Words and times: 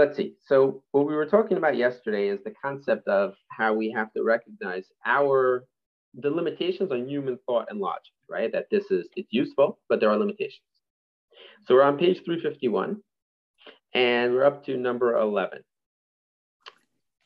let's 0.00 0.16
see. 0.16 0.34
So 0.46 0.82
what 0.92 1.06
we 1.06 1.14
were 1.14 1.26
talking 1.26 1.58
about 1.58 1.76
yesterday 1.76 2.28
is 2.28 2.40
the 2.42 2.54
concept 2.64 3.06
of 3.06 3.34
how 3.48 3.74
we 3.74 3.90
have 3.90 4.10
to 4.14 4.22
recognize 4.22 4.86
our 5.04 5.66
the 6.14 6.30
limitations 6.30 6.90
on 6.90 7.06
human 7.06 7.38
thought 7.46 7.66
and 7.70 7.78
logic, 7.78 8.14
right? 8.28 8.50
That 8.50 8.66
this 8.70 8.90
is 8.90 9.06
it's 9.14 9.28
useful, 9.30 9.78
but 9.90 10.00
there 10.00 10.10
are 10.10 10.16
limitations. 10.16 10.64
So 11.66 11.74
we're 11.74 11.82
on 11.82 11.98
page 11.98 12.22
351, 12.24 12.96
and 13.94 14.32
we're 14.32 14.44
up 14.44 14.64
to 14.64 14.76
number 14.78 15.18
11. 15.18 15.58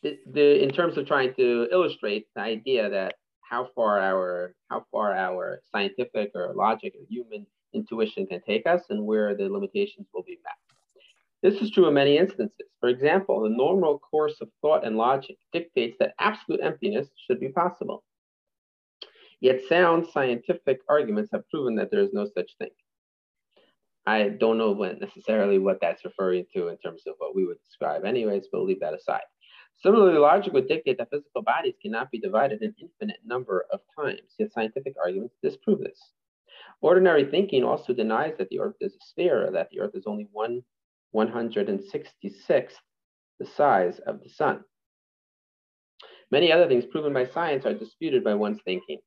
The, 0.02 0.18
the, 0.32 0.62
in 0.62 0.70
terms 0.70 0.98
of 0.98 1.06
trying 1.06 1.32
to 1.34 1.68
illustrate 1.70 2.26
the 2.34 2.42
idea 2.42 2.90
that 2.90 3.14
how 3.40 3.68
far 3.76 4.00
our 4.00 4.52
how 4.68 4.84
far 4.90 5.14
our 5.14 5.60
scientific 5.70 6.32
or 6.34 6.52
logic 6.54 6.94
or 6.98 7.06
human 7.08 7.46
intuition 7.72 8.26
can 8.26 8.40
take 8.42 8.66
us 8.66 8.82
and 8.90 9.06
where 9.06 9.36
the 9.36 9.48
limitations 9.48 10.08
will 10.12 10.24
be 10.24 10.38
met. 10.42 10.73
This 11.44 11.60
is 11.60 11.70
true 11.70 11.86
in 11.86 11.92
many 11.92 12.16
instances. 12.16 12.66
For 12.80 12.88
example, 12.88 13.42
the 13.42 13.50
normal 13.50 13.98
course 13.98 14.36
of 14.40 14.48
thought 14.62 14.86
and 14.86 14.96
logic 14.96 15.36
dictates 15.52 15.94
that 16.00 16.14
absolute 16.18 16.62
emptiness 16.62 17.08
should 17.26 17.38
be 17.38 17.50
possible. 17.50 18.02
Yet 19.42 19.60
sound 19.68 20.06
scientific 20.06 20.80
arguments 20.88 21.32
have 21.34 21.46
proven 21.50 21.74
that 21.74 21.90
there 21.90 22.00
is 22.00 22.14
no 22.14 22.24
such 22.34 22.52
thing. 22.58 22.70
I 24.06 24.30
don't 24.30 24.56
know 24.56 24.72
when 24.72 24.98
necessarily 25.00 25.58
what 25.58 25.82
that's 25.82 26.06
referring 26.06 26.46
to 26.54 26.68
in 26.68 26.78
terms 26.78 27.02
of 27.06 27.16
what 27.18 27.34
we 27.34 27.44
would 27.44 27.60
describe 27.62 28.06
anyways, 28.06 28.48
but 28.50 28.60
we'll 28.60 28.66
leave 28.68 28.80
that 28.80 28.94
aside. 28.94 29.24
Similarly, 29.82 30.16
logic 30.16 30.54
would 30.54 30.66
dictate 30.66 30.96
that 30.96 31.10
physical 31.10 31.42
bodies 31.42 31.74
cannot 31.82 32.10
be 32.10 32.18
divided 32.18 32.62
an 32.62 32.74
infinite 32.80 33.20
number 33.22 33.66
of 33.70 33.80
times, 34.00 34.34
yet 34.38 34.50
scientific 34.50 34.94
arguments 34.98 35.36
disprove 35.42 35.80
this. 35.80 36.00
Ordinary 36.80 37.26
thinking 37.26 37.64
also 37.64 37.92
denies 37.92 38.32
that 38.38 38.48
the 38.48 38.60
Earth 38.60 38.76
is 38.80 38.94
a 38.94 39.04
sphere, 39.04 39.46
or 39.46 39.50
that 39.50 39.68
the 39.70 39.80
Earth 39.80 39.94
is 39.94 40.06
only 40.06 40.26
one 40.32 40.62
166th 41.14 42.74
the 43.40 43.46
size 43.46 43.98
of 44.06 44.22
the 44.22 44.28
Sun. 44.28 44.60
Many 46.30 46.52
other 46.52 46.68
things 46.68 46.84
proven 46.86 47.12
by 47.12 47.26
science 47.26 47.64
are 47.66 47.74
disputed 47.74 48.24
by 48.24 48.34
one's 48.34 48.60
thinking. 48.64 48.98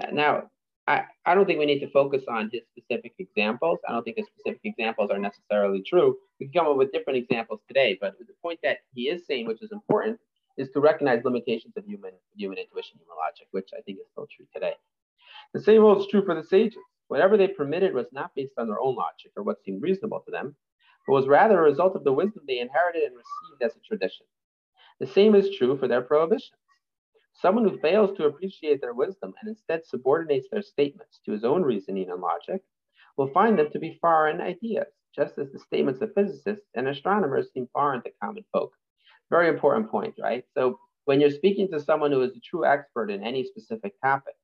Uh, 0.00 0.08
now, 0.12 0.50
I, 0.88 1.02
I 1.24 1.34
don't 1.34 1.46
think 1.46 1.58
we 1.58 1.66
need 1.66 1.80
to 1.80 1.90
focus 1.90 2.22
on 2.28 2.48
his 2.52 2.62
specific 2.70 3.14
examples. 3.18 3.78
I 3.88 3.92
don't 3.92 4.04
think 4.04 4.18
his 4.18 4.26
specific 4.26 4.60
examples 4.64 5.10
are 5.10 5.18
necessarily 5.18 5.82
true. 5.82 6.16
We 6.38 6.46
can 6.46 6.52
come 6.52 6.70
up 6.70 6.76
with 6.76 6.92
different 6.92 7.18
examples 7.18 7.60
today, 7.66 7.98
but 8.00 8.16
the 8.18 8.26
point 8.40 8.60
that 8.62 8.78
he 8.94 9.08
is 9.08 9.26
saying, 9.26 9.46
which 9.46 9.62
is 9.62 9.72
important, 9.72 10.20
is 10.56 10.70
to 10.70 10.80
recognize 10.80 11.24
limitations 11.24 11.74
of 11.76 11.84
human 11.84 12.12
human 12.36 12.58
intuition, 12.58 12.98
human 12.98 13.16
logic, 13.18 13.48
which 13.50 13.70
I 13.76 13.80
think 13.82 13.98
is 13.98 14.06
still 14.12 14.28
true 14.34 14.46
today. 14.54 14.74
The 15.54 15.60
same 15.60 15.82
holds 15.82 16.06
true 16.08 16.24
for 16.24 16.34
the 16.34 16.44
sages. 16.44 16.78
Whatever 17.08 17.36
they 17.36 17.48
permitted 17.48 17.94
was 17.94 18.06
not 18.12 18.34
based 18.34 18.54
on 18.58 18.68
their 18.68 18.80
own 18.80 18.94
logic 18.94 19.32
or 19.36 19.42
what 19.42 19.62
seemed 19.64 19.82
reasonable 19.82 20.20
to 20.20 20.30
them, 20.30 20.56
but 21.06 21.12
was 21.12 21.28
rather 21.28 21.58
a 21.58 21.70
result 21.70 21.96
of 21.96 22.04
the 22.04 22.12
wisdom 22.12 22.42
they 22.46 22.58
inherited 22.58 23.02
and 23.02 23.14
received 23.16 23.62
as 23.62 23.76
a 23.76 23.86
tradition. 23.86 24.26
The 25.00 25.06
same 25.06 25.34
is 25.34 25.56
true 25.56 25.76
for 25.76 25.88
their 25.88 26.02
prohibitions. 26.02 26.58
Someone 27.34 27.68
who 27.68 27.78
fails 27.78 28.16
to 28.16 28.26
appreciate 28.26 28.80
their 28.80 28.94
wisdom 28.94 29.34
and 29.40 29.50
instead 29.50 29.84
subordinates 29.84 30.48
their 30.50 30.62
statements 30.62 31.20
to 31.24 31.32
his 31.32 31.44
own 31.44 31.62
reasoning 31.62 32.10
and 32.10 32.20
logic 32.20 32.62
will 33.16 33.28
find 33.28 33.58
them 33.58 33.70
to 33.70 33.78
be 33.78 33.98
foreign 34.00 34.40
ideas, 34.40 34.86
just 35.14 35.38
as 35.38 35.52
the 35.52 35.58
statements 35.58 36.00
of 36.00 36.14
physicists 36.14 36.66
and 36.74 36.88
astronomers 36.88 37.52
seem 37.52 37.68
foreign 37.72 38.02
to 38.02 38.10
common 38.22 38.44
folk. 38.52 38.72
Very 39.30 39.48
important 39.48 39.90
point, 39.90 40.14
right? 40.18 40.44
So 40.54 40.78
when 41.04 41.20
you're 41.20 41.30
speaking 41.30 41.68
to 41.70 41.80
someone 41.80 42.10
who 42.10 42.22
is 42.22 42.36
a 42.36 42.40
true 42.40 42.64
expert 42.64 43.10
in 43.10 43.22
any 43.22 43.44
specific 43.44 44.00
topic, 44.00 44.34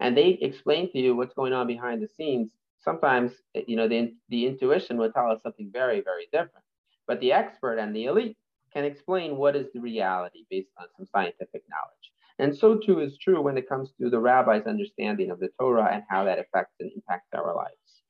and 0.00 0.16
they 0.16 0.38
explain 0.42 0.90
to 0.92 0.98
you 0.98 1.16
what's 1.16 1.34
going 1.34 1.52
on 1.52 1.66
behind 1.66 2.02
the 2.02 2.08
scenes, 2.08 2.50
sometimes 2.86 3.32
eh, 3.54 3.62
you 3.66 3.76
know 3.76 3.88
the, 3.88 4.14
the 4.30 4.46
intuition 4.46 4.96
will 4.96 5.12
tell 5.12 5.30
us 5.30 5.42
something 5.42 5.70
very, 5.72 6.00
very 6.00 6.28
different. 6.32 6.64
But 7.06 7.20
the 7.20 7.32
expert 7.32 7.78
and 7.78 7.94
the 7.94 8.06
elite 8.06 8.38
can 8.72 8.84
explain 8.84 9.36
what 9.36 9.56
is 9.56 9.66
the 9.72 9.80
reality 9.80 10.44
based 10.50 10.70
on 10.80 10.86
some 10.96 11.06
scientific 11.06 11.62
knowledge. 11.68 12.06
And 12.38 12.56
so 12.56 12.76
too 12.76 13.00
is 13.00 13.18
true 13.18 13.40
when 13.40 13.56
it 13.56 13.68
comes 13.68 13.92
to 14.00 14.10
the 14.10 14.18
rabbi's 14.18 14.66
understanding 14.66 15.30
of 15.30 15.40
the 15.40 15.48
Torah 15.58 15.90
and 15.92 16.02
how 16.08 16.24
that 16.24 16.38
affects 16.38 16.74
and 16.80 16.90
impacts 16.94 17.28
our 17.34 17.54
lives. 17.54 18.02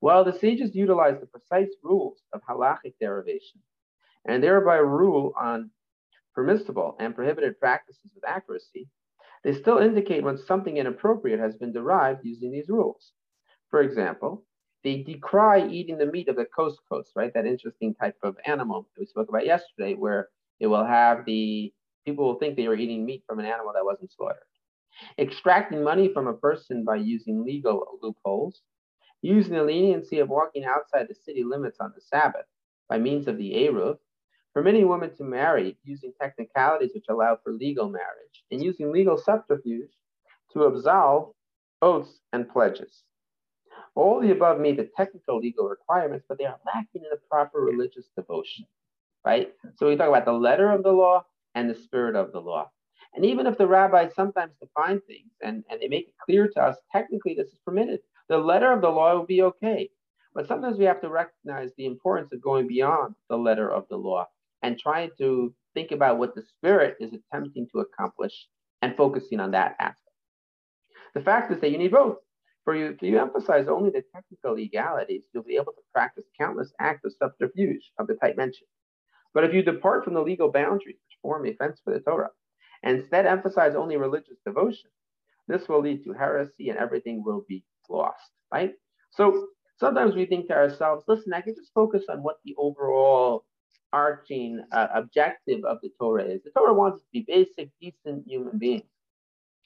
While 0.00 0.24
the 0.24 0.38
sages 0.38 0.74
utilize 0.74 1.18
the 1.20 1.26
precise 1.26 1.74
rules 1.82 2.18
of 2.32 2.42
halachic 2.48 2.94
derivation 3.00 3.60
and 4.26 4.42
thereby 4.42 4.76
rule 4.76 5.32
on 5.40 5.70
permissible 6.34 6.96
and 7.00 7.14
prohibited 7.14 7.58
practices 7.58 8.10
with 8.14 8.28
accuracy, 8.28 8.88
they 9.42 9.54
still 9.54 9.78
indicate 9.78 10.22
when 10.22 10.36
something 10.36 10.76
inappropriate 10.76 11.40
has 11.40 11.56
been 11.56 11.72
derived 11.72 12.24
using 12.24 12.50
these 12.52 12.68
rules. 12.68 13.12
For 13.76 13.82
example, 13.82 14.42
they 14.84 15.02
decry 15.02 15.68
eating 15.68 15.98
the 15.98 16.06
meat 16.06 16.28
of 16.28 16.36
the 16.36 16.46
couscous, 16.46 17.10
right? 17.14 17.30
That 17.34 17.44
interesting 17.44 17.94
type 17.94 18.16
of 18.22 18.38
animal 18.46 18.84
that 18.84 18.98
we 18.98 19.04
spoke 19.04 19.28
about 19.28 19.44
yesterday, 19.44 19.92
where 19.92 20.30
it 20.60 20.66
will 20.66 20.86
have 20.86 21.26
the 21.26 21.74
people 22.06 22.24
will 22.24 22.38
think 22.38 22.56
they 22.56 22.68
were 22.68 22.76
eating 22.76 23.04
meat 23.04 23.24
from 23.26 23.38
an 23.38 23.44
animal 23.44 23.74
that 23.74 23.84
wasn't 23.84 24.10
slaughtered. 24.10 24.48
Extracting 25.18 25.84
money 25.84 26.10
from 26.10 26.26
a 26.26 26.32
person 26.32 26.84
by 26.86 26.96
using 26.96 27.44
legal 27.44 27.98
loopholes, 28.00 28.62
using 29.20 29.52
the 29.52 29.62
leniency 29.62 30.20
of 30.20 30.30
walking 30.30 30.64
outside 30.64 31.06
the 31.06 31.14
city 31.14 31.44
limits 31.44 31.76
on 31.78 31.92
the 31.94 32.00
Sabbath 32.00 32.46
by 32.88 32.96
means 32.96 33.28
of 33.28 33.36
the 33.36 33.52
Eruv, 33.52 33.98
permitting 34.54 34.88
women 34.88 35.14
to 35.16 35.22
marry 35.22 35.76
using 35.84 36.14
technicalities 36.18 36.92
which 36.94 37.04
allow 37.10 37.36
for 37.44 37.52
legal 37.52 37.90
marriage, 37.90 38.42
and 38.50 38.64
using 38.64 38.90
legal 38.90 39.18
subterfuge 39.18 39.90
to 40.54 40.62
absolve 40.62 41.34
oaths 41.82 42.20
and 42.32 42.48
pledges. 42.48 43.02
All 43.96 44.20
the 44.20 44.30
above 44.30 44.60
meet 44.60 44.76
the 44.76 44.90
technical 44.96 45.38
legal 45.38 45.68
requirements, 45.68 46.26
but 46.28 46.38
they 46.38 46.44
are 46.44 46.58
lacking 46.66 47.02
in 47.02 47.10
the 47.10 47.18
proper 47.30 47.60
religious 47.60 48.04
devotion, 48.14 48.66
right? 49.24 49.52
So 49.76 49.88
we 49.88 49.96
talk 49.96 50.08
about 50.08 50.26
the 50.26 50.32
letter 50.32 50.70
of 50.70 50.82
the 50.82 50.92
law 50.92 51.24
and 51.54 51.68
the 51.68 51.74
spirit 51.74 52.14
of 52.14 52.30
the 52.30 52.40
law. 52.40 52.70
And 53.14 53.24
even 53.24 53.46
if 53.46 53.56
the 53.56 53.66
rabbis 53.66 54.14
sometimes 54.14 54.52
define 54.60 55.00
things 55.08 55.32
and, 55.42 55.64
and 55.70 55.80
they 55.80 55.88
make 55.88 56.08
it 56.08 56.14
clear 56.22 56.46
to 56.46 56.62
us, 56.62 56.76
technically 56.92 57.34
this 57.34 57.48
is 57.48 57.58
permitted, 57.64 58.00
the 58.28 58.36
letter 58.36 58.70
of 58.70 58.82
the 58.82 58.90
law 58.90 59.16
will 59.16 59.24
be 59.24 59.40
okay. 59.42 59.88
But 60.34 60.46
sometimes 60.46 60.76
we 60.76 60.84
have 60.84 61.00
to 61.00 61.08
recognize 61.08 61.70
the 61.78 61.86
importance 61.86 62.30
of 62.34 62.42
going 62.42 62.68
beyond 62.68 63.14
the 63.30 63.38
letter 63.38 63.70
of 63.70 63.88
the 63.88 63.96
law 63.96 64.28
and 64.62 64.78
trying 64.78 65.10
to 65.16 65.54
think 65.72 65.92
about 65.92 66.18
what 66.18 66.34
the 66.34 66.42
spirit 66.42 66.98
is 67.00 67.14
attempting 67.14 67.66
to 67.72 67.80
accomplish 67.80 68.46
and 68.82 68.94
focusing 68.94 69.40
on 69.40 69.52
that 69.52 69.76
aspect. 69.80 70.00
The 71.14 71.22
fact 71.22 71.50
is 71.50 71.60
that 71.60 71.70
you 71.70 71.78
need 71.78 71.92
both. 71.92 72.18
For 72.66 72.76
you, 72.76 72.88
if 72.88 73.00
you 73.00 73.20
emphasize 73.20 73.68
only 73.68 73.90
the 73.90 74.02
technical 74.12 74.54
legalities, 74.54 75.22
you'll 75.32 75.44
be 75.44 75.56
able 75.56 75.72
to 75.72 75.82
practice 75.94 76.24
countless 76.38 76.74
acts 76.80 77.04
of 77.06 77.14
subterfuge 77.18 77.92
of 78.00 78.08
the 78.08 78.16
type 78.16 78.36
mentioned. 78.36 78.68
But 79.32 79.44
if 79.44 79.54
you 79.54 79.62
depart 79.62 80.04
from 80.04 80.14
the 80.14 80.22
legal 80.22 80.50
boundaries 80.50 80.96
which 80.96 81.18
form 81.22 81.46
a 81.46 81.54
fence 81.54 81.80
for 81.84 81.94
the 81.94 82.00
Torah, 82.00 82.30
and 82.82 82.98
instead 82.98 83.24
emphasize 83.24 83.76
only 83.76 83.96
religious 83.96 84.38
devotion, 84.44 84.90
this 85.46 85.68
will 85.68 85.80
lead 85.80 86.02
to 86.04 86.12
heresy 86.12 86.70
and 86.70 86.78
everything 86.78 87.22
will 87.24 87.44
be 87.48 87.64
lost, 87.88 88.32
right? 88.52 88.74
So 89.12 89.46
sometimes 89.78 90.16
we 90.16 90.26
think 90.26 90.48
to 90.48 90.54
ourselves, 90.54 91.04
listen, 91.06 91.32
I 91.34 91.42
can 91.42 91.54
just 91.54 91.72
focus 91.72 92.04
on 92.10 92.24
what 92.24 92.38
the 92.44 92.56
overall 92.58 93.44
arching 93.92 94.60
uh, 94.72 94.88
objective 94.92 95.64
of 95.64 95.78
the 95.82 95.90
Torah 96.00 96.24
is. 96.24 96.42
The 96.42 96.50
Torah 96.50 96.74
wants 96.74 96.96
us 96.96 97.02
to 97.02 97.12
be 97.12 97.24
basic, 97.28 97.70
decent 97.80 98.26
human 98.26 98.58
beings. 98.58 98.82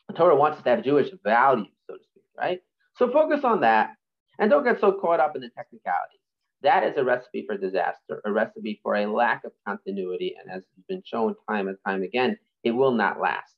The 0.09 0.15
Torah 0.15 0.37
wants 0.37 0.59
us 0.59 0.65
to 0.65 0.71
have 0.71 0.85
Jewish 0.85 1.09
values, 1.25 1.69
so 1.87 1.97
to 1.97 2.03
speak, 2.05 2.25
right? 2.39 2.61
So 3.01 3.11
focus 3.11 3.45
on 3.45 3.63
that 3.63 3.95
and 4.39 4.51
don't 4.51 4.63
get 4.63 4.79
so 4.79 4.93
caught 4.93 5.21
up 5.21 5.35
in 5.35 5.41
the 5.41 5.49
technicalities. 5.49 6.21
That 6.61 6.85
is 6.85 6.99
a 6.99 7.03
recipe 7.03 7.47
for 7.47 7.57
disaster, 7.57 8.21
a 8.27 8.31
recipe 8.31 8.79
for 8.83 8.95
a 8.95 9.07
lack 9.07 9.43
of 9.45 9.53
continuity. 9.67 10.37
And 10.39 10.51
as 10.51 10.65
has 10.77 10.85
been 10.87 11.03
shown 11.07 11.35
time 11.49 11.69
and 11.69 11.79
time 11.87 12.03
again, 12.03 12.37
it 12.63 12.73
will 12.73 12.93
not 12.93 13.19
last. 13.19 13.55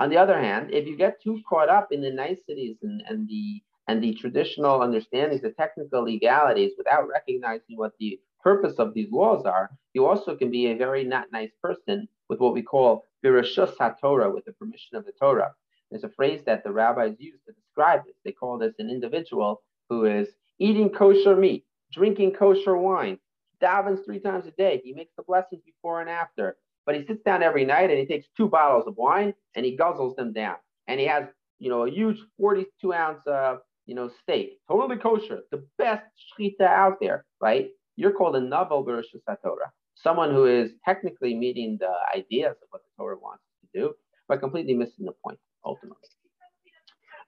On 0.00 0.10
the 0.10 0.16
other 0.16 0.36
hand, 0.36 0.70
if 0.72 0.88
you 0.88 0.96
get 0.96 1.22
too 1.22 1.40
caught 1.48 1.68
up 1.68 1.92
in 1.92 2.00
the 2.00 2.10
niceties 2.10 2.78
and, 2.82 3.04
and 3.08 3.28
the 3.28 3.62
and 3.86 4.02
the 4.02 4.14
traditional 4.14 4.82
understandings, 4.82 5.42
the 5.42 5.52
technical 5.52 6.02
legalities, 6.02 6.72
without 6.76 7.06
recognizing 7.06 7.76
what 7.76 7.92
the 8.00 8.18
purpose 8.42 8.74
of 8.80 8.94
these 8.94 9.12
laws 9.12 9.46
are, 9.46 9.70
you 9.94 10.06
also 10.06 10.34
can 10.34 10.50
be 10.50 10.72
a 10.72 10.76
very 10.76 11.04
not 11.04 11.30
nice 11.32 11.52
person 11.62 12.08
with 12.28 12.40
what 12.40 12.52
we 12.52 12.62
call 12.62 13.04
birashus 13.24 13.76
HaTorah, 13.76 14.34
with 14.34 14.44
the 14.44 14.52
permission 14.54 14.96
of 14.96 15.06
the 15.06 15.12
Torah. 15.12 15.54
There's 15.90 16.04
a 16.04 16.10
phrase 16.10 16.42
that 16.46 16.64
the 16.64 16.72
rabbis 16.72 17.14
use 17.18 17.38
to 17.46 17.52
describe 17.52 18.04
this. 18.04 18.16
They 18.24 18.32
call 18.32 18.58
this 18.58 18.74
an 18.78 18.90
individual 18.90 19.62
who 19.88 20.04
is 20.04 20.28
eating 20.58 20.90
kosher 20.90 21.36
meat, 21.36 21.64
drinking 21.92 22.32
kosher 22.32 22.76
wine, 22.76 23.18
davens 23.62 24.04
three 24.04 24.20
times 24.20 24.46
a 24.46 24.50
day. 24.52 24.80
He 24.84 24.92
makes 24.92 25.12
the 25.16 25.22
blessings 25.22 25.62
before 25.64 26.00
and 26.00 26.10
after. 26.10 26.56
But 26.84 26.96
he 26.96 27.06
sits 27.06 27.22
down 27.22 27.42
every 27.42 27.64
night 27.64 27.90
and 27.90 27.98
he 27.98 28.06
takes 28.06 28.26
two 28.36 28.48
bottles 28.48 28.86
of 28.86 28.96
wine 28.96 29.34
and 29.54 29.64
he 29.64 29.76
guzzles 29.76 30.16
them 30.16 30.32
down. 30.32 30.56
And 30.86 30.98
he 31.00 31.06
has, 31.06 31.24
you 31.58 31.68
know, 31.68 31.86
a 31.86 31.90
huge 31.90 32.18
42 32.38 32.92
ounce, 32.94 33.26
uh, 33.26 33.56
you 33.86 33.94
know, 33.94 34.10
steak, 34.22 34.60
totally 34.68 34.96
kosher, 34.96 35.40
the 35.50 35.66
best 35.78 36.04
shechita 36.38 36.62
out 36.62 36.98
there, 37.00 37.24
right? 37.40 37.68
You're 37.96 38.12
called 38.12 38.36
a 38.36 38.40
naval 38.40 38.84
birashus 38.84 39.22
Torah, 39.42 39.72
someone 39.94 40.30
who 40.30 40.46
is 40.46 40.70
technically 40.84 41.34
meeting 41.34 41.76
the 41.80 41.92
ideas 42.14 42.56
of 42.62 42.68
what 42.70 42.82
the 42.82 42.90
Torah 42.96 43.18
wants 43.18 43.42
to 43.62 43.80
do, 43.80 43.94
but 44.28 44.40
completely 44.40 44.74
missing 44.74 45.04
the 45.04 45.12
point 45.24 45.38
ultimately. 45.68 46.08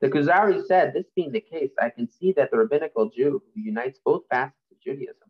The 0.01 0.09
Kuzari 0.09 0.65
said, 0.65 0.95
this 0.95 1.05
being 1.15 1.31
the 1.31 1.43
case, 1.43 1.73
I 1.81 1.91
can 1.91 2.09
see 2.11 2.33
that 2.33 2.51
the 2.51 2.57
rabbinical 2.57 3.11
Jew 3.11 3.43
who 3.55 3.61
unites 3.61 4.01
both 4.03 4.23
facets 4.31 4.57
of 4.73 4.81
Judaism 4.81 5.29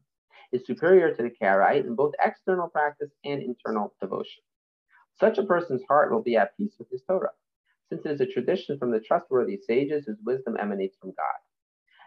is 0.52 0.64
superior 0.64 1.12
to 1.12 1.22
the 1.22 1.30
Karaite 1.30 1.86
in 1.86 1.96
both 1.96 2.14
external 2.24 2.68
practice 2.68 3.10
and 3.24 3.42
internal 3.42 3.92
devotion. 4.00 4.42
Such 5.18 5.38
a 5.38 5.44
person's 5.44 5.82
heart 5.88 6.12
will 6.12 6.22
be 6.22 6.36
at 6.36 6.56
peace 6.56 6.74
with 6.78 6.88
his 6.88 7.02
Torah, 7.02 7.32
since 7.88 8.02
it 8.04 8.12
is 8.12 8.20
a 8.20 8.26
tradition 8.26 8.78
from 8.78 8.92
the 8.92 9.00
trustworthy 9.00 9.58
sages 9.58 10.06
whose 10.06 10.18
wisdom 10.24 10.56
emanates 10.56 10.96
from 11.00 11.10
God. 11.10 11.40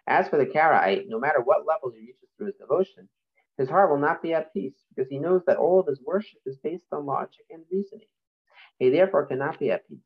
As 0.08 0.30
for 0.30 0.38
the 0.38 0.46
Karaite, 0.46 1.08
no 1.08 1.20
matter 1.20 1.42
what 1.42 1.68
level 1.68 1.92
he 1.92 2.00
reaches 2.00 2.30
through 2.38 2.48
his 2.48 2.56
devotion, 2.56 3.10
his 3.58 3.70
heart 3.70 3.90
will 3.92 4.00
not 4.00 4.22
be 4.22 4.34
at 4.34 4.54
peace 4.54 4.74
because 4.90 5.10
he 5.10 5.20
knows 5.20 5.42
that 5.48 5.58
all 5.58 5.80
of 5.80 5.88
his 5.88 6.02
worship 6.06 6.40
is 6.46 6.58
based 6.64 6.88
on 6.92 7.06
logic 7.06 7.46
and 7.52 7.64
reasoning. 7.72 8.08
He 8.80 8.90
therefore 8.90 9.26
cannot 9.26 9.60
be 9.60 9.70
at 9.72 9.88
peace, 9.88 10.00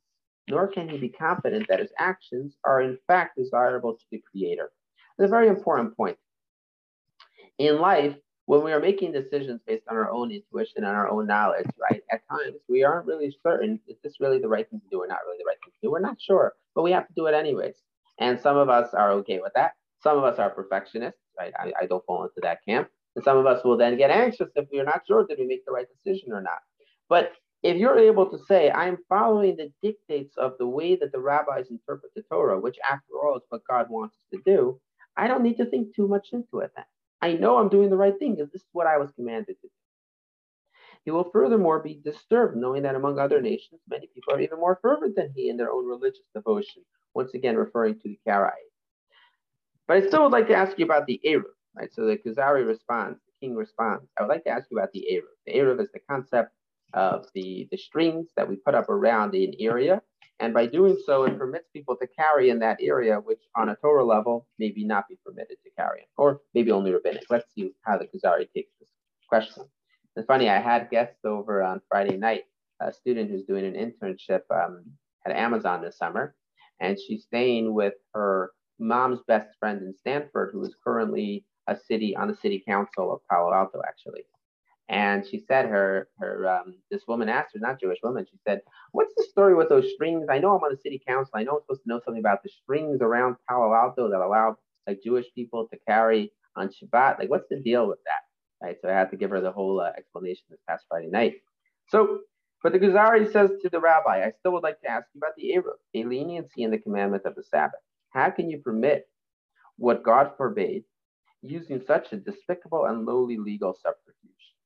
nor 0.49 0.67
can 0.67 0.89
he 0.89 0.97
be 0.97 1.09
confident 1.09 1.67
that 1.67 1.79
his 1.79 1.91
actions 1.99 2.55
are 2.63 2.81
in 2.81 2.97
fact 3.07 3.37
desirable 3.37 3.93
to 3.93 4.03
the 4.11 4.23
Creator. 4.31 4.71
It's 5.17 5.25
a 5.25 5.29
very 5.29 5.47
important 5.47 5.95
point. 5.95 6.17
In 7.57 7.79
life, 7.79 8.15
when 8.45 8.63
we 8.63 8.71
are 8.71 8.79
making 8.79 9.11
decisions 9.11 9.59
based 9.67 9.83
on 9.89 9.97
our 9.97 10.09
own 10.09 10.31
intuition 10.31 10.85
and 10.85 10.95
our 10.95 11.09
own 11.09 11.27
knowledge, 11.27 11.65
right, 11.91 12.01
at 12.11 12.21
times 12.29 12.55
we 12.69 12.83
aren't 12.83 13.05
really 13.05 13.35
certain 13.43 13.79
is 13.87 13.97
this 14.03 14.19
really 14.21 14.39
the 14.39 14.47
right 14.47 14.69
thing 14.69 14.79
to 14.79 14.87
do 14.89 15.01
or 15.01 15.07
not 15.07 15.19
really 15.25 15.37
the 15.37 15.45
right 15.45 15.57
thing 15.63 15.73
to 15.73 15.79
do. 15.87 15.91
We're 15.91 15.99
not 15.99 16.21
sure, 16.21 16.53
but 16.73 16.83
we 16.83 16.91
have 16.91 17.07
to 17.07 17.13
do 17.13 17.25
it 17.25 17.33
anyways. 17.33 17.75
And 18.19 18.39
some 18.39 18.55
of 18.55 18.69
us 18.69 18.93
are 18.93 19.11
okay 19.13 19.39
with 19.39 19.51
that. 19.55 19.73
Some 20.01 20.17
of 20.17 20.23
us 20.23 20.39
are 20.39 20.49
perfectionists, 20.49 21.19
right? 21.37 21.53
I, 21.59 21.73
I 21.81 21.85
don't 21.87 22.05
fall 22.05 22.23
into 22.23 22.39
that 22.41 22.63
camp. 22.65 22.89
And 23.15 23.23
some 23.23 23.37
of 23.37 23.45
us 23.45 23.63
will 23.65 23.77
then 23.77 23.97
get 23.97 24.11
anxious 24.11 24.49
if 24.55 24.67
we're 24.71 24.85
not 24.85 25.01
sure 25.07 25.25
did 25.25 25.39
we 25.39 25.47
make 25.47 25.65
the 25.65 25.71
right 25.71 25.87
decision 26.03 26.31
or 26.31 26.41
not. 26.41 26.59
But 27.09 27.33
if 27.63 27.77
you're 27.77 27.97
able 27.97 28.29
to 28.29 28.37
say, 28.45 28.71
I'm 28.71 28.97
following 29.09 29.57
the 29.57 29.71
dictates 29.81 30.37
of 30.37 30.53
the 30.59 30.67
way 30.67 30.95
that 30.95 31.11
the 31.11 31.19
rabbis 31.19 31.69
interpret 31.69 32.13
the 32.15 32.23
Torah, 32.23 32.59
which 32.59 32.77
after 32.89 33.13
all 33.21 33.37
is 33.37 33.43
what 33.49 33.61
God 33.69 33.87
wants 33.89 34.15
us 34.15 34.25
to 34.33 34.41
do, 34.45 34.79
I 35.15 35.27
don't 35.27 35.43
need 35.43 35.57
to 35.57 35.65
think 35.65 35.95
too 35.95 36.07
much 36.07 36.29
into 36.33 36.59
it 36.59 36.71
then. 36.75 36.85
I 37.21 37.33
know 37.33 37.57
I'm 37.57 37.69
doing 37.69 37.89
the 37.89 37.97
right 37.97 38.17
thing 38.19 38.35
because 38.35 38.51
this 38.51 38.61
is 38.61 38.67
what 38.73 38.85
I 38.85 38.97
was 38.97 39.11
commanded 39.11 39.55
to 39.61 39.67
do. 39.67 39.69
He 41.03 41.11
will 41.11 41.31
furthermore 41.31 41.79
be 41.79 41.99
disturbed 42.03 42.57
knowing 42.57 42.83
that 42.83 42.95
among 42.95 43.17
other 43.17 43.41
nations, 43.41 43.81
many 43.89 44.07
people 44.13 44.33
are 44.33 44.41
even 44.41 44.59
more 44.59 44.77
fervent 44.81 45.15
than 45.15 45.31
he 45.35 45.49
in 45.49 45.57
their 45.57 45.71
own 45.71 45.87
religious 45.87 46.25
devotion, 46.35 46.83
once 47.15 47.33
again 47.33 47.55
referring 47.55 47.95
to 47.95 48.09
the 48.09 48.19
Karaite. 48.27 48.51
But 49.87 49.97
I 49.97 50.07
still 50.07 50.23
would 50.23 50.33
like 50.33 50.47
to 50.49 50.55
ask 50.55 50.77
you 50.77 50.85
about 50.85 51.07
the 51.07 51.19
Eruv. 51.25 51.43
Right? 51.75 51.91
So 51.93 52.05
the 52.05 52.17
Kuzari 52.17 52.67
responds, 52.67 53.19
the 53.25 53.47
king 53.47 53.55
responds. 53.55 54.05
I 54.17 54.23
would 54.23 54.29
like 54.29 54.43
to 54.43 54.49
ask 54.49 54.67
you 54.69 54.77
about 54.77 54.91
the 54.91 55.07
Eruv. 55.11 55.31
The 55.45 55.53
Eruv 55.53 55.81
is 55.81 55.89
the 55.93 55.99
concept 56.09 56.51
of 56.93 57.27
the, 57.33 57.67
the 57.71 57.77
strings 57.77 58.29
that 58.35 58.47
we 58.47 58.55
put 58.55 58.75
up 58.75 58.89
around 58.89 59.35
an 59.35 59.53
area. 59.59 60.01
And 60.39 60.53
by 60.53 60.67
doing 60.67 60.97
so, 61.03 61.23
it 61.23 61.37
permits 61.37 61.67
people 61.73 61.95
to 61.95 62.07
carry 62.07 62.49
in 62.51 62.59
that 62.59 62.77
area, 62.79 63.15
which 63.15 63.41
on 63.55 63.69
a 63.69 63.75
Torah 63.75 64.05
level, 64.05 64.47
maybe 64.59 64.85
not 64.85 65.07
be 65.09 65.17
permitted 65.25 65.57
to 65.63 65.71
carry, 65.75 66.07
or 66.15 66.41
maybe 66.53 66.71
only 66.71 66.91
rabbinic. 66.91 67.23
Let's 67.29 67.51
see 67.55 67.71
how 67.81 67.97
the 67.97 68.05
Kuzari 68.05 68.47
takes 68.53 68.71
this 68.79 68.89
question. 69.27 69.63
It's 70.15 70.27
funny, 70.27 70.49
I 70.49 70.59
had 70.59 70.89
guests 70.91 71.25
over 71.25 71.63
on 71.63 71.81
Friday 71.89 72.17
night, 72.17 72.43
a 72.79 72.93
student 72.93 73.31
who's 73.31 73.45
doing 73.45 73.65
an 73.65 73.73
internship 73.73 74.41
um, 74.51 74.83
at 75.25 75.35
Amazon 75.35 75.81
this 75.81 75.97
summer, 75.97 76.35
and 76.79 76.97
she's 76.99 77.23
staying 77.23 77.73
with 77.73 77.93
her 78.13 78.51
mom's 78.79 79.19
best 79.27 79.49
friend 79.59 79.81
in 79.81 79.95
Stanford, 79.97 80.51
who 80.53 80.63
is 80.63 80.75
currently 80.83 81.45
a 81.67 81.75
city 81.75 82.15
on 82.15 82.27
the 82.27 82.35
city 82.35 82.63
council 82.67 83.11
of 83.11 83.19
Palo 83.29 83.53
Alto, 83.53 83.81
actually. 83.87 84.21
And 84.89 85.25
she 85.27 85.39
said 85.39 85.65
her 85.65 86.07
her 86.19 86.47
um, 86.49 86.75
this 86.89 87.03
woman 87.07 87.27
asked 87.27 87.53
her, 87.53 87.59
not 87.59 87.79
Jewish 87.79 87.99
woman, 88.03 88.25
she 88.29 88.37
said, 88.47 88.61
"What's 88.93 89.13
the 89.17 89.23
story 89.23 89.53
with 89.53 89.69
those 89.69 89.91
strings? 89.93 90.27
I 90.29 90.39
know 90.39 90.55
I'm 90.55 90.63
on 90.63 90.71
the 90.71 90.77
city 90.77 91.01
council. 91.05 91.33
I 91.35 91.43
know 91.43 91.53
I'm 91.53 91.61
supposed 91.63 91.83
to 91.83 91.89
know 91.89 92.01
something 92.05 92.21
about 92.21 92.43
the 92.43 92.49
strings 92.49 93.01
around 93.01 93.35
Palo 93.49 93.73
Alto 93.73 94.09
that 94.09 94.21
allow 94.21 94.57
like 94.87 95.01
Jewish 95.03 95.25
people 95.35 95.67
to 95.67 95.79
carry 95.87 96.31
on 96.55 96.69
Shabbat. 96.69 97.19
Like, 97.19 97.29
what's 97.29 97.49
the 97.49 97.59
deal 97.59 97.87
with 97.87 97.99
that?" 98.05 98.65
Right. 98.65 98.77
So 98.81 98.89
I 98.89 98.93
had 98.93 99.11
to 99.11 99.17
give 99.17 99.29
her 99.31 99.41
the 99.41 99.51
whole 99.51 99.81
uh, 99.81 99.91
explanation 99.97 100.43
this 100.49 100.61
past 100.67 100.85
Friday 100.89 101.09
night. 101.09 101.35
So, 101.89 102.19
but 102.63 102.71
the 102.71 102.79
Kuzari 102.79 103.31
says 103.31 103.51
to 103.61 103.69
the 103.69 103.79
rabbi, 103.79 104.23
"I 104.25 104.31
still 104.39 104.53
would 104.53 104.63
like 104.63 104.79
to 104.81 104.89
ask 104.89 105.07
you 105.13 105.19
about 105.19 105.35
the 105.37 105.53
Eruv, 105.55 105.77
a 105.95 106.07
leniency 106.07 106.63
in 106.63 106.71
the 106.71 106.79
commandment 106.79 107.25
of 107.25 107.35
the 107.35 107.43
Sabbath. 107.43 107.81
How 108.11 108.29
can 108.29 108.49
you 108.49 108.59
permit 108.59 109.07
what 109.77 110.03
God 110.03 110.31
forbade 110.37 110.83
using 111.41 111.81
such 111.85 112.11
a 112.13 112.17
despicable 112.17 112.85
and 112.85 113.05
lowly 113.05 113.37
legal 113.37 113.73
subterfuge. 113.73 114.56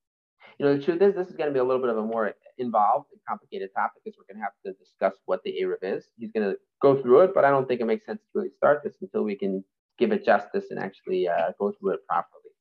You 0.58 0.66
know, 0.66 0.78
the 0.78 0.84
truth 0.84 1.02
is, 1.02 1.16
this 1.16 1.28
is 1.28 1.36
going 1.36 1.50
to 1.50 1.54
be 1.54 1.60
a 1.60 1.64
little 1.64 1.82
bit 1.82 1.90
of 1.90 1.98
a 1.98 2.04
more 2.04 2.34
involved 2.58 3.08
and 3.12 3.20
complicated 3.28 3.70
topic 3.76 4.02
because 4.04 4.18
we're 4.18 4.32
going 4.34 4.42
to 4.42 4.44
have 4.44 4.54
to 4.66 4.74
discuss 4.84 5.14
what 5.26 5.42
the 5.44 5.56
Eruv 5.62 5.78
is. 5.82 6.06
He's 6.18 6.32
going 6.32 6.50
to 6.50 6.58
go 6.82 7.02
through 7.02 7.22
it, 7.22 7.32
but 7.34 7.46
I 7.46 7.50
don't 7.50 7.68
think 7.68 7.82
it 7.82 7.86
makes 7.86 8.06
sense 8.06 8.20
to 8.20 8.40
really 8.40 8.52
start 8.56 8.82
this 8.84 8.96
until 9.02 9.24
we 9.24 9.36
can 9.36 9.64
give 9.98 10.12
it 10.12 10.26
justice 10.26 10.66
and 10.70 10.80
actually 10.80 11.28
uh, 11.28 11.52
go 11.60 11.72
through 11.80 11.94
it 11.94 12.00
properly. 12.08 12.52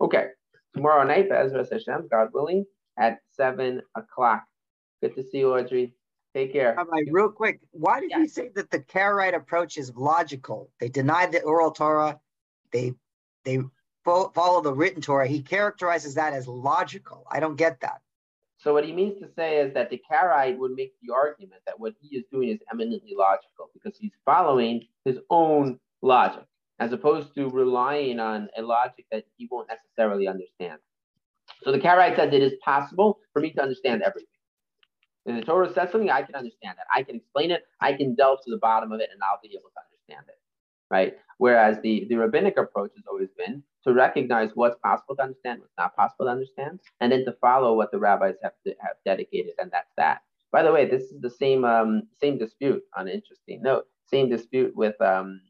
Okay, 0.00 0.28
tomorrow 0.74 1.04
night, 1.04 1.28
Ezra 1.30 1.66
Hashem, 1.70 2.08
God 2.10 2.28
willing, 2.32 2.64
at 2.98 3.18
7 3.30 3.80
o'clock. 3.96 4.44
Good 5.02 5.14
to 5.16 5.22
see 5.22 5.38
you, 5.38 5.54
Audrey. 5.54 5.94
Take 6.34 6.52
care. 6.52 6.74
Rabbi, 6.76 7.10
real 7.10 7.30
quick, 7.30 7.60
why 7.70 8.00
did 8.00 8.10
yeah. 8.10 8.20
he 8.20 8.28
say 8.28 8.50
that 8.54 8.70
the 8.70 8.80
Karaite 8.80 9.34
approach 9.34 9.78
is 9.78 9.92
logical? 9.96 10.70
They 10.78 10.88
denied 10.88 11.32
the 11.32 11.42
oral 11.42 11.70
Torah. 11.70 12.20
They 12.72 12.92
they 13.44 13.60
follow 14.34 14.60
the 14.62 14.72
written 14.72 15.00
Torah, 15.02 15.26
he 15.26 15.42
characterizes 15.42 16.14
that 16.14 16.32
as 16.32 16.48
logical. 16.48 17.26
I 17.30 17.40
don't 17.40 17.56
get 17.56 17.80
that. 17.80 18.00
So 18.58 18.72
what 18.72 18.84
he 18.84 18.92
means 18.92 19.20
to 19.20 19.28
say 19.36 19.58
is 19.58 19.72
that 19.74 19.88
the 19.90 20.02
Karaite 20.10 20.58
would 20.58 20.72
make 20.72 20.94
the 21.00 21.14
argument 21.14 21.62
that 21.66 21.78
what 21.78 21.94
he 22.00 22.16
is 22.16 22.24
doing 22.32 22.48
is 22.48 22.58
eminently 22.72 23.14
logical 23.16 23.70
because 23.72 23.96
he's 23.98 24.12
following 24.24 24.86
his 25.04 25.18
own 25.30 25.78
logic, 26.02 26.44
as 26.80 26.92
opposed 26.92 27.34
to 27.36 27.48
relying 27.48 28.18
on 28.18 28.48
a 28.56 28.62
logic 28.62 29.06
that 29.12 29.24
he 29.36 29.46
won't 29.50 29.68
necessarily 29.68 30.26
understand. 30.26 30.80
So 31.62 31.70
the 31.70 31.78
Karaite 31.78 32.16
says 32.16 32.32
it 32.32 32.42
is 32.42 32.54
possible 32.64 33.20
for 33.32 33.40
me 33.40 33.52
to 33.52 33.62
understand 33.62 34.02
everything. 34.02 34.28
If 35.24 35.40
the 35.40 35.46
Torah 35.46 35.72
says 35.72 35.92
something, 35.92 36.10
I 36.10 36.22
can 36.22 36.34
understand 36.34 36.78
that. 36.78 36.86
I 36.94 37.02
can 37.02 37.16
explain 37.16 37.50
it. 37.50 37.64
I 37.80 37.92
can 37.92 38.14
delve 38.14 38.40
to 38.44 38.50
the 38.50 38.58
bottom 38.58 38.90
of 38.90 39.00
it, 39.00 39.10
and 39.12 39.20
I'll 39.22 39.38
be 39.42 39.50
able 39.50 39.70
to 39.70 39.80
understand 39.84 40.24
it 40.28 40.38
right? 40.90 41.16
Whereas 41.38 41.78
the, 41.82 42.06
the 42.08 42.16
rabbinic 42.16 42.58
approach 42.58 42.92
has 42.96 43.04
always 43.08 43.30
been 43.36 43.62
to 43.84 43.94
recognize 43.94 44.50
what's 44.54 44.78
possible 44.80 45.16
to 45.16 45.22
understand, 45.22 45.60
what's 45.60 45.72
not 45.78 45.96
possible 45.96 46.26
to 46.26 46.32
understand, 46.32 46.80
and 47.00 47.10
then 47.10 47.24
to 47.24 47.32
follow 47.40 47.74
what 47.74 47.90
the 47.92 47.98
rabbis 47.98 48.34
have 48.42 48.52
to, 48.66 48.74
have 48.80 48.96
dedicated, 49.04 49.54
and 49.58 49.70
that's 49.70 49.92
that. 49.96 50.22
By 50.50 50.62
the 50.62 50.72
way, 50.72 50.86
this 50.86 51.04
is 51.04 51.20
the 51.20 51.30
same 51.30 51.64
um, 51.64 52.04
same 52.20 52.38
dispute 52.38 52.82
on 52.96 53.06
an 53.06 53.14
interesting 53.14 53.62
note. 53.62 53.86
Same 54.06 54.28
dispute 54.28 54.74
with 54.74 55.00
um, 55.00 55.40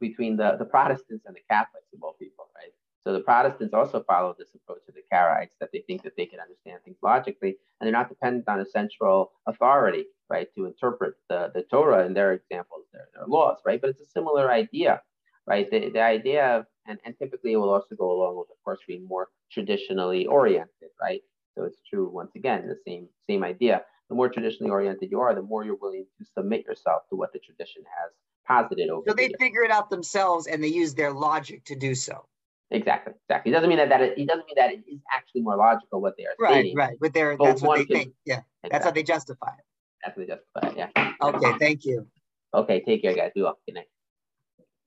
between 0.00 0.36
the, 0.36 0.56
the 0.58 0.64
Protestants 0.64 1.26
and 1.26 1.36
the 1.36 1.40
Catholics 1.48 1.88
of 1.94 2.02
all 2.02 2.14
people, 2.18 2.48
right? 2.56 2.72
So 3.00 3.12
the 3.12 3.20
Protestants 3.20 3.74
also 3.74 4.02
follow 4.02 4.34
this 4.38 4.48
approach 4.54 4.80
of 4.88 4.94
the 4.94 5.02
Karaites 5.12 5.58
that 5.60 5.70
they 5.72 5.80
think 5.86 6.02
that 6.02 6.16
they 6.16 6.24
can 6.24 6.40
understand 6.40 6.80
things 6.84 6.96
logically, 7.02 7.56
and 7.78 7.86
they're 7.86 7.92
not 7.92 8.08
dependent 8.08 8.48
on 8.48 8.60
a 8.60 8.66
central 8.66 9.32
authority, 9.46 10.06
right, 10.30 10.48
to 10.54 10.64
interpret 10.64 11.14
the, 11.28 11.50
the 11.54 11.62
Torah 11.62 12.06
in 12.06 12.14
their 12.14 12.32
examples, 12.32 12.86
their, 12.92 13.08
their 13.14 13.26
laws, 13.26 13.58
right? 13.66 13.80
But 13.80 13.90
it's 13.90 14.00
a 14.00 14.06
similar 14.06 14.50
idea, 14.50 15.02
right? 15.46 15.70
The, 15.70 15.90
the 15.90 16.02
idea 16.02 16.58
of, 16.58 16.66
and, 16.86 16.98
and 17.04 17.14
typically 17.18 17.52
it 17.52 17.56
will 17.56 17.70
also 17.70 17.94
go 17.96 18.10
along 18.10 18.36
with, 18.36 18.48
of 18.50 18.56
course, 18.64 18.80
being 18.86 19.06
more 19.06 19.28
traditionally 19.50 20.26
oriented, 20.26 20.90
right? 21.00 21.20
So 21.56 21.64
it's 21.64 21.78
true, 21.88 22.08
once 22.08 22.32
again, 22.34 22.66
the 22.66 22.76
same, 22.86 23.08
same 23.28 23.44
idea. 23.44 23.82
The 24.10 24.14
more 24.14 24.28
traditionally 24.28 24.70
oriented 24.70 25.10
you 25.10 25.20
are, 25.20 25.34
the 25.34 25.42
more 25.42 25.64
you're 25.64 25.78
willing 25.80 26.06
to 26.18 26.26
submit 26.36 26.66
yourself 26.66 27.02
to 27.10 27.16
what 27.16 27.32
the 27.32 27.38
tradition 27.38 27.82
has 27.84 28.10
posited 28.46 28.90
over. 28.90 29.04
So 29.08 29.14
they 29.14 29.28
the 29.28 29.36
figure 29.38 29.62
it 29.62 29.70
out 29.70 29.88
themselves 29.88 30.46
and 30.46 30.62
they 30.62 30.68
use 30.68 30.94
their 30.94 31.12
logic 31.12 31.64
to 31.64 31.74
do 31.76 31.94
so. 31.94 32.26
Exactly, 32.70 33.14
exactly. 33.28 33.52
It 33.52 33.54
doesn't 33.54 33.68
mean 33.68 33.78
that 33.78 33.88
that 33.90 34.00
it, 34.00 34.18
it 34.18 34.26
doesn't 34.26 34.46
mean 34.46 34.56
that 34.56 34.72
it 34.72 34.84
is 34.90 34.98
actually 35.14 35.42
more 35.42 35.56
logical 35.56 36.00
what 36.00 36.14
they 36.18 36.24
are 36.24 36.34
right, 36.40 36.52
saying. 36.52 36.76
Right, 36.76 36.88
right. 36.88 36.98
But 37.00 37.14
they're 37.14 37.36
that's 37.38 37.62
what 37.62 37.78
they 37.78 37.84
can, 37.84 37.96
think. 37.96 38.14
Yeah, 38.24 38.34
exactly. 38.34 38.68
that's 38.70 38.84
how 38.84 38.90
they 38.90 39.02
justify 39.02 39.52
it. 39.58 39.64
That's 40.02 40.16
how 40.16 40.20
they 40.20 40.26
justify 40.26 40.82
it. 40.82 40.90
Yeah. 40.96 41.12
Okay, 41.22 41.58
thank 41.58 41.84
you. 41.84 42.06
Okay, 42.52 42.82
take 42.84 43.02
care, 43.02 43.14
guys. 43.14 43.30
Be 43.34 43.42
well. 43.42 43.58
Good 43.66 43.76
night. 43.76 43.86